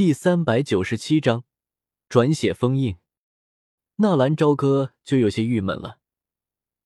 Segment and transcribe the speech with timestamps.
[0.00, 1.44] 第三百九十七章
[2.08, 2.96] 转写封印。
[3.96, 5.98] 纳兰朝歌就有些郁闷了，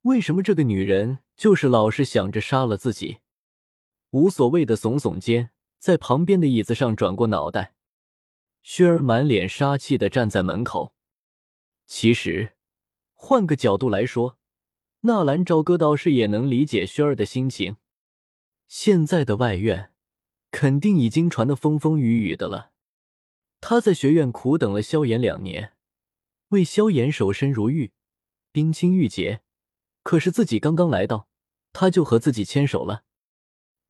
[0.03, 3.19] 为什么这个女人就是老是想着杀了自己？
[4.11, 7.77] 无所谓的耸耸肩，在旁边的椅子上转过脑袋。
[8.65, 10.93] 薛儿满脸杀气的站在门口。
[11.87, 12.55] 其实，
[13.13, 14.41] 换个角度来说，
[15.03, 17.77] 纳兰朝歌倒是也能理解薛儿的心情。
[18.67, 19.93] 现在的外院
[20.51, 22.73] 肯定已经传得风风雨雨的了。
[23.67, 25.73] 他在学院苦等了萧炎两年，
[26.49, 27.93] 为萧炎守身如玉，
[28.53, 29.41] 冰清玉洁。
[30.03, 31.29] 可是自己刚刚来到，
[31.73, 33.05] 他就和自己牵手了。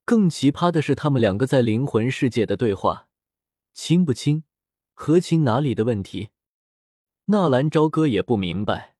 [0.04, 3.08] 更奇葩的是，他们两个在灵魂世界的对话，
[3.72, 4.44] 亲不亲，
[4.92, 6.28] 合情哪里的问题。
[7.24, 8.94] 纳兰朝歌也不明白，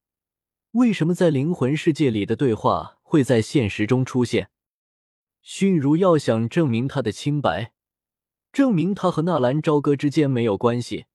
[0.73, 4.51] 为什么在灵魂世界里的对话会在现实中出现。
[5.41, 7.73] 熏如要想证明他的清白。
[8.54, 11.06] 证明他和纳兰朝歌之间没有关系，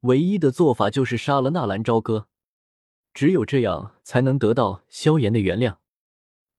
[0.00, 2.28] 唯一的做法就是杀了纳兰朝歌，
[3.14, 5.78] 只有这样才能得到萧炎的原谅。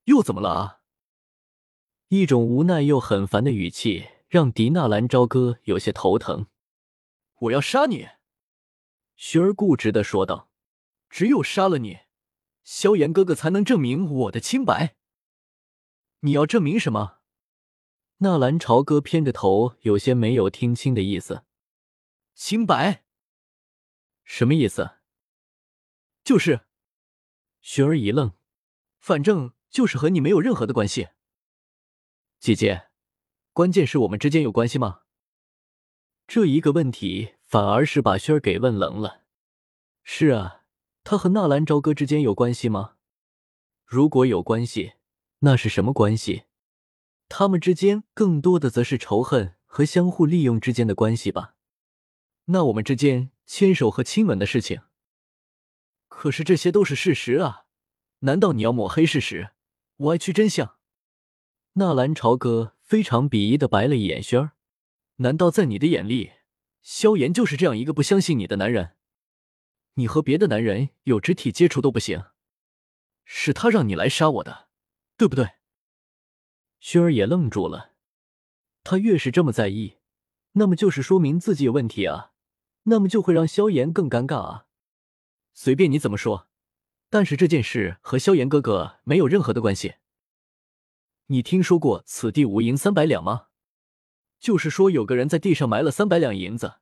[0.05, 0.79] 又怎么了啊？
[2.07, 6.47] 一种无奈又很烦的语气让狄纳兰朝歌有些头疼。
[7.41, 8.07] 我要杀你！
[9.15, 10.49] 雪儿固执的说道。
[11.11, 11.99] 只有杀了你，
[12.63, 14.95] 萧炎哥哥才能证明我的清白。
[16.21, 17.16] 你要证明什么？
[18.19, 21.43] 纳兰朝歌偏着头，有些没有听清的意思。
[22.33, 23.03] 清白？
[24.23, 24.95] 什么意思？
[26.23, 26.61] 就是……
[27.61, 28.33] 雪儿一愣，
[28.97, 31.09] 反正就是和你没有任何的关系。
[32.39, 32.87] 姐姐，
[33.53, 35.01] 关键是我们之间有关系吗？
[36.25, 39.25] 这一个问题反而是把雪儿给问愣了。
[40.01, 40.63] 是啊，
[41.03, 42.95] 他和纳兰朝歌之间有关系吗？
[43.85, 44.93] 如果有关系，
[45.39, 46.45] 那是什么关系？
[47.29, 51.55] 他们之间更多的则是仇恨和相互利用之间的关系吧。
[52.45, 54.81] 那我们之间牵手和亲吻的事情，
[56.07, 57.65] 可是这些都是事实啊！
[58.19, 59.51] 难道你要抹黑事实，
[59.97, 60.77] 歪曲真相？
[61.73, 64.51] 纳兰朝歌非常鄙夷的白了一眼轩儿。
[65.17, 66.31] 难道在你的眼里，
[66.81, 68.95] 萧炎就是这样一个不相信你的男人？
[69.95, 72.23] 你和别的男人有肢体接触都不行，
[73.25, 74.69] 是他让你来杀我的，
[75.17, 75.56] 对不对？
[76.81, 77.93] 薰儿也愣住了，
[78.83, 79.97] 他越是这么在意，
[80.53, 82.31] 那么就是说明自己有问题啊，
[82.83, 84.65] 那么就会让萧炎更尴尬啊。
[85.53, 86.47] 随便你怎么说，
[87.09, 89.95] 但是这件事和萧炎哥哥没有任何的关系。
[91.27, 93.47] 你听说过“此地无银三百两”吗？
[94.39, 96.75] 就是说有个人在地上埋了三百两银子，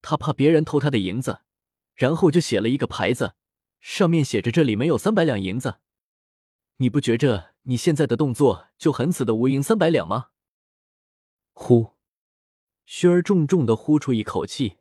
[0.00, 1.42] 他怕别人偷他的银子，
[1.94, 3.34] 然后就写了一个牌子，
[3.80, 5.76] 上面写着这里没有三百两银子。
[6.78, 7.54] 你不觉着？
[7.68, 10.28] 你现在的动作就很此的无银三百两吗？
[11.52, 11.94] 呼，
[12.86, 14.76] 薰儿重重的呼出一口气，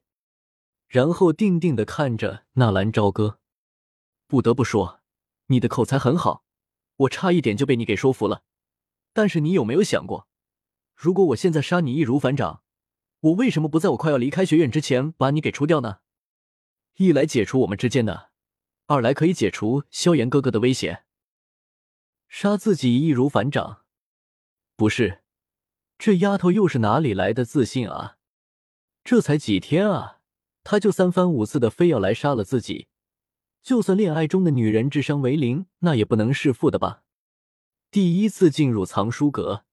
[0.88, 3.40] 然后定定的看着纳兰朝歌。
[4.28, 5.02] 不得不说，
[5.48, 6.44] 你的口才很好，
[6.98, 8.44] 我差一点就被你给说服了。
[9.14, 10.28] 但是你有没有想过，
[10.94, 12.62] 如果我现在杀你易如反掌，
[13.22, 16.02] 我为什么不在我快要离开学院之前把你给除掉呢？
[16.98, 18.30] 一来解除我们之间的，
[18.86, 21.05] 二来可以解除萧炎哥哥的威胁。
[22.38, 23.86] 杀自己易如反掌，
[24.76, 25.22] 不是？
[25.98, 28.18] 这丫头又是哪里来的自信啊？
[29.06, 30.20] 这才几天啊，
[30.62, 32.90] 她就三番五次的非要来杀了自己。
[33.64, 37.04] 就算恋爱中的女人智商为零，那也不能弑父的吧？
[37.90, 39.64] 第一次进入藏书阁，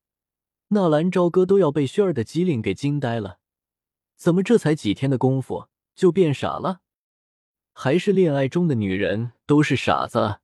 [0.68, 3.40] 纳兰朝歌都要被轩儿的机灵给惊呆了。
[4.14, 6.82] 怎么这才几天的功夫就变傻了？
[7.72, 10.41] 还是恋爱中的女人都是傻子？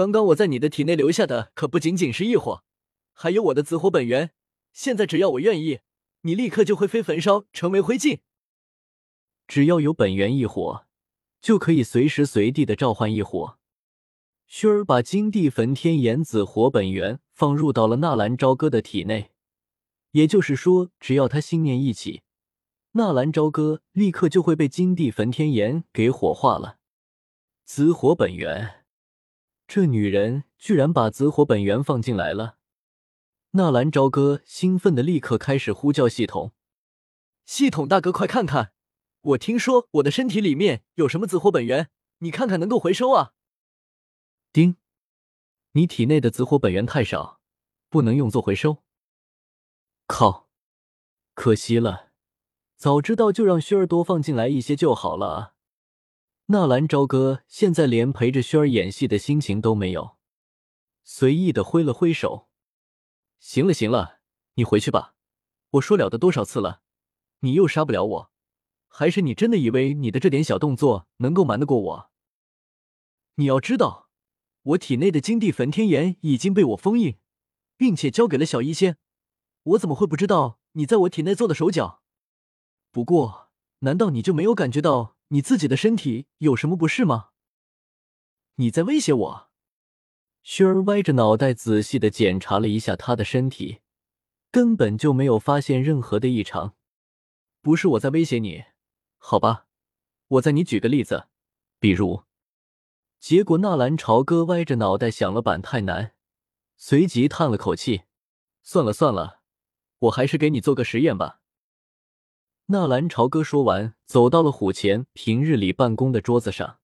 [0.00, 2.64] 刚刚我在你的体内留下的可不仅仅是异火，
[3.12, 4.30] 还有我的紫火本源。
[4.72, 5.80] 现在只要我愿意，
[6.22, 8.20] 你立刻就会飞焚烧，成为灰烬。
[9.46, 10.86] 只要有本源异火，
[11.42, 13.58] 就可以随时随地的召唤异火。
[14.48, 19.32] 薰儿把金地焚天炎紫火本源放入到了纳兰朝歌的体内，
[20.12, 22.22] 也就是说，只要他心念一起，
[22.92, 26.78] 纳兰朝歌立刻就会被金地焚天炎给火化了。
[27.66, 28.79] 紫火本源。
[29.72, 32.56] 这女人居然把紫火本源放进来了！
[33.52, 36.50] 纳兰朝歌兴奋的立刻开始呼叫系统
[37.46, 38.72] ：“系统大哥，快看看！
[39.20, 41.88] 我听说我的身体里面有什么紫火本源，
[42.18, 43.34] 你看看能够回收啊！”
[44.52, 44.74] 丁，
[45.74, 47.38] 你体内的紫火本源太少，
[47.88, 48.78] 不能用作回收。
[50.08, 50.48] 靠，
[51.34, 52.08] 可惜了，
[52.76, 55.54] 早知道就让薰儿多放进来一些就好了！
[56.52, 60.16] 纳兰朝歌现在连陪着轩儿演戏的心情都没有，
[61.04, 62.48] 随意的挥了挥手
[63.38, 64.18] ：“行了行了，
[64.54, 65.14] 你回去吧。
[65.70, 66.82] 我说了的多少次了，
[67.42, 68.32] 你又杀不了我，
[68.88, 72.10] 还是你真的以为你的这点小动作能够瞒得过我？
[73.36, 74.08] 你要知道，
[74.62, 77.18] 我体内的金地焚天炎已经被我封印，
[77.76, 78.96] 并且交给了小医仙，
[79.62, 82.02] 我怎么会不知道你在我体内做的手脚？
[82.90, 87.30] 不过，难道你就没有感觉到你自己的身体有什么不适吗？
[88.56, 89.50] 你在威胁我？
[90.44, 93.80] 薰儿歪着脑袋仔细的检查了一下他的身体。
[94.52, 96.74] 根本就没有发现任何的异常，
[97.62, 98.64] 不是我在威胁你，
[99.18, 99.68] 好吧？
[100.26, 101.28] 我再你举个例子，
[101.78, 102.24] 比如……
[103.20, 106.16] 结果纳兰朝歌歪着脑袋想了板太难，
[106.76, 108.02] 随即叹了口气
[108.64, 109.42] ：“算了算了，
[109.98, 111.39] 我还是给你做个实验吧。”
[112.72, 116.78] 纳兰朝歌说完，走到了虎前平日里办公的桌子上，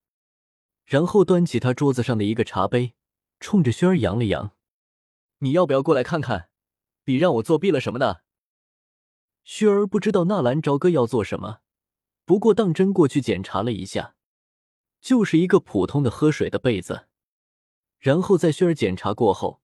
[0.84, 2.94] 然后端起他桌子上的一个茶杯，
[3.38, 4.50] 冲着轩儿扬了扬
[5.38, 6.48] ：“你要不要过来看看？”
[7.04, 8.24] 比让我作弊了什么的？
[9.44, 11.60] 轩儿不知道纳兰朝歌要做什么，
[12.24, 14.16] 不过当真过去检查了一下，
[15.00, 17.06] 就是一个普通的喝水的杯子。
[18.00, 19.60] 然后在薰儿检查过后，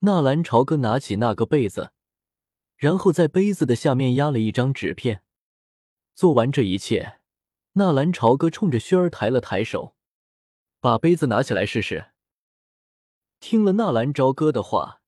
[0.00, 1.92] 纳兰朝歌拿起那个杯子，
[2.76, 5.22] 然后在杯子的下面压了一张纸片。
[6.14, 7.18] 做完这一切，
[7.72, 9.94] 纳兰朝歌冲着薰儿抬了抬手，
[10.80, 12.12] 把杯子拿起来试试。
[13.40, 15.00] 听了纳兰朝歌的话。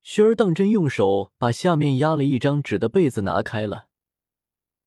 [0.00, 3.88] 薰儿当真用手把下面压了一张纸的被子拿开了，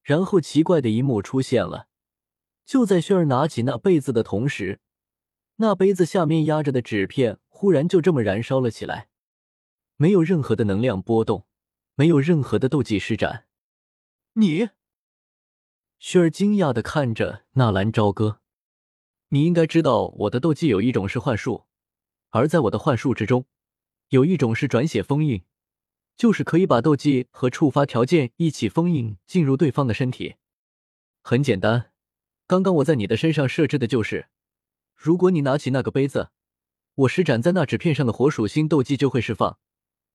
[0.01, 1.87] 然后奇怪的一幕出现了。
[2.65, 4.79] 就在薰儿拿起那被子的同时，
[5.57, 9.09] 那杯子下面压着的纸片忽然就这么燃烧了起来，
[9.95, 11.45] 没有任何的能量波动，
[11.93, 13.45] 没有任何的斗技施展。
[14.33, 14.69] 你，
[16.03, 18.39] 雪儿惊讶的看着纳兰朝歌，
[19.29, 21.67] 你应该知道我的斗技有一种是幻术，
[22.31, 23.45] 而在我的幻术之中。
[24.09, 25.43] 有一种是转写封印，
[26.17, 30.37] 就是可以把斗技和触发条件一起封印进入对方的身体。
[31.21, 31.91] 很简单，
[32.47, 34.29] 刚刚我在你的身上设置的就是，
[34.95, 36.31] 如果你拿起那个杯子，
[36.95, 39.59] 我施展在那纸片上的火属性斗技就会释放，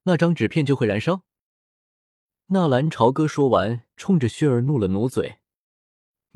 [0.03, 1.23] 那张纸片就会燃烧。
[2.47, 5.37] 纳兰朝歌说完，冲着薛儿怒了努嘴：“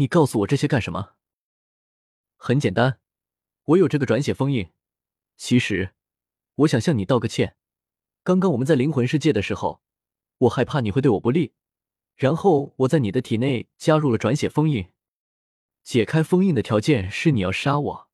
[0.02, 1.14] 你告诉我这些干什么？”
[2.36, 3.00] 很简单，
[3.66, 4.72] 我有这个转写封印。
[5.38, 5.94] 其实。
[6.56, 7.56] 我想向你道个歉。
[8.24, 9.82] 刚刚我们在灵魂世界的时候，
[10.40, 11.54] 我害怕你会对我不利，
[12.16, 14.92] 然后我在你的体内加入了转写封印。
[15.82, 18.10] 解开封印的条件是你要杀我，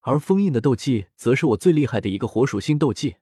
[0.00, 3.16] 而封印的斗技则是我最厉害的一个火属性斗技。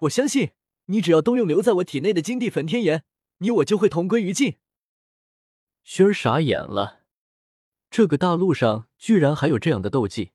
[0.00, 0.52] 我相信
[0.86, 3.04] 你只要动用留在我体内的金地焚天炎，
[3.38, 4.58] 你我就会同归于尽。
[5.86, 7.00] 薰儿傻眼了，
[7.90, 10.32] 这个大陆上居然还有这样的斗技。